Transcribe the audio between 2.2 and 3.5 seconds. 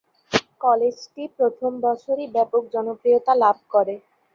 ব্যাপক জনপ্রিয়তা